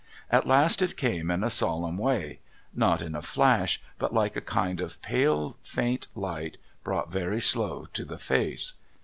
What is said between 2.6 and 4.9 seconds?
not in a Hash but like a kind